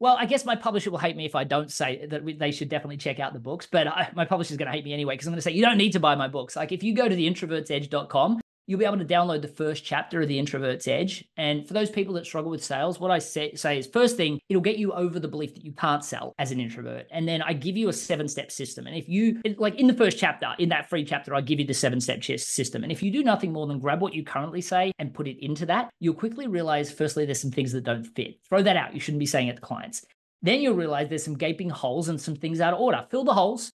[0.00, 2.70] Well, I guess my publisher will hate me if I don't say that they should
[2.70, 5.26] definitely check out the books, but I, my publisher's going to hate me anyway because
[5.26, 6.56] I'm going to say you don't need to buy my books.
[6.56, 10.22] Like if you go to the introvertsedge.com, you'll be able to download the first chapter
[10.22, 11.24] of the introvert's edge.
[11.36, 14.40] And for those people that struggle with sales what i say, say, is first thing
[14.48, 17.08] it'll get you over the belief that you can't sell as an introvert.
[17.10, 18.86] And then i give you a seven step system.
[18.86, 21.66] And if you like in the first chapter in that free chapter i give you
[21.66, 22.84] the seven step system.
[22.84, 25.44] And if you do nothing more than grab what you currently say and put it
[25.44, 28.38] into that you'll quickly realize firstly there's some things that don't fit.
[28.48, 28.94] Throw that out.
[28.94, 30.04] You shouldn't be saying it to clients.
[30.42, 33.04] Then you'll realize there's some gaping holes and some things out of order.
[33.10, 33.72] Fill the holes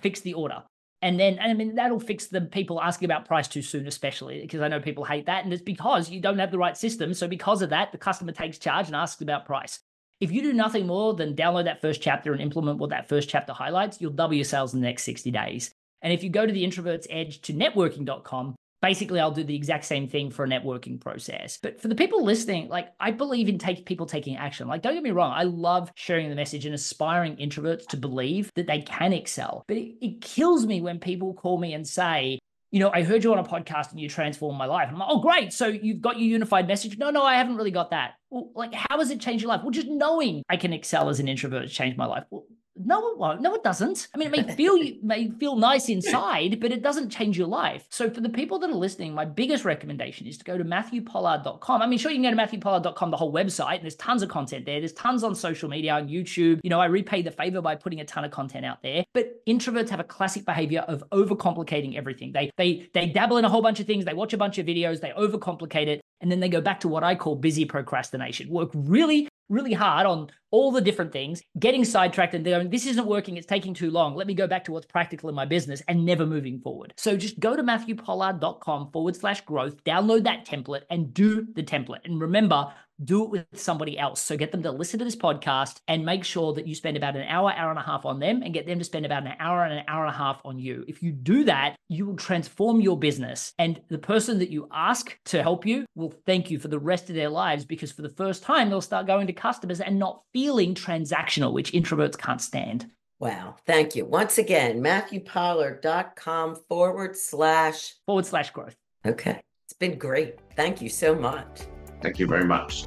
[0.00, 0.62] fix the order
[1.04, 4.62] and then, I mean, that'll fix the people asking about price too soon, especially because
[4.62, 5.44] I know people hate that.
[5.44, 7.12] And it's because you don't have the right system.
[7.12, 9.80] So, because of that, the customer takes charge and asks about price.
[10.22, 13.28] If you do nothing more than download that first chapter and implement what that first
[13.28, 15.74] chapter highlights, you'll double your sales in the next 60 days.
[16.00, 19.86] And if you go to the introvert's edge to networking.com, basically I'll do the exact
[19.86, 21.58] same thing for a networking process.
[21.60, 24.68] But for the people listening, like I believe in take people taking action.
[24.68, 28.50] Like don't get me wrong, I love sharing the message and aspiring introverts to believe
[28.56, 29.64] that they can excel.
[29.66, 32.38] But it, it kills me when people call me and say,
[32.70, 34.88] you know, I heard you on a podcast and you transformed my life.
[34.90, 35.52] I'm like, oh, great.
[35.52, 36.98] So you've got your unified message.
[36.98, 38.14] No, no, I haven't really got that.
[38.30, 39.62] Well, like, how has it changed your life?
[39.62, 42.24] Well, just knowing I can excel as an introvert has changed my life.
[42.30, 42.46] Well,
[42.76, 43.40] no, it won't.
[43.40, 44.08] No, it doesn't.
[44.14, 47.46] I mean, it may feel you may feel nice inside, but it doesn't change your
[47.46, 47.86] life.
[47.90, 51.82] So for the people that are listening, my biggest recommendation is to go to matthewpollard.com.
[51.82, 54.28] I mean, sure, you can go to matthewpollard.com, the whole website, and there's tons of
[54.28, 54.80] content there.
[54.80, 56.60] There's tons on social media, on YouTube.
[56.64, 59.04] You know, I repay the favor by putting a ton of content out there.
[59.14, 62.32] But introverts have a classic behavior of overcomplicating everything.
[62.32, 64.04] They they they dabble in a whole bunch of things.
[64.04, 65.00] They watch a bunch of videos.
[65.00, 68.48] They overcomplicate it, and then they go back to what I call busy procrastination.
[68.48, 73.06] Work really really hard on all the different things, getting sidetracked and going, this isn't
[73.06, 74.14] working, it's taking too long.
[74.14, 76.94] Let me go back to what's practical in my business and never moving forward.
[76.96, 82.04] So just go to matthewpollard.com forward slash growth, download that template and do the template.
[82.04, 82.72] And remember,
[83.02, 84.20] do it with somebody else.
[84.20, 87.16] So get them to listen to this podcast and make sure that you spend about
[87.16, 89.34] an hour, hour and a half on them and get them to spend about an
[89.38, 90.84] hour and an hour and a half on you.
[90.86, 93.52] If you do that, you will transform your business.
[93.58, 97.08] And the person that you ask to help you will thank you for the rest
[97.08, 100.22] of their lives because for the first time, they'll start going to customers and not
[100.32, 102.90] feeling transactional, which introverts can't stand.
[103.18, 103.56] Wow.
[103.66, 104.04] Thank you.
[104.04, 108.76] Once again, matthewpollard.com forward slash forward slash growth.
[109.06, 109.40] Okay.
[109.64, 110.38] It's been great.
[110.56, 111.62] Thank you so much.
[112.04, 112.84] Thank you very much.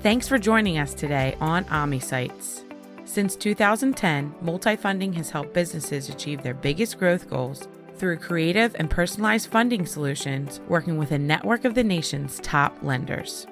[0.00, 2.64] Thanks for joining us today on OmniSites.
[3.04, 9.48] Since 2010, Multifunding has helped businesses achieve their biggest growth goals through creative and personalized
[9.48, 13.46] funding solutions, working with a network of the nation's top lenders.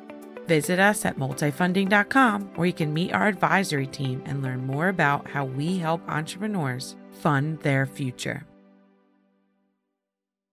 [0.48, 5.28] Visit us at multifunding.com where you can meet our advisory team and learn more about
[5.28, 8.44] how we help entrepreneurs fund their future.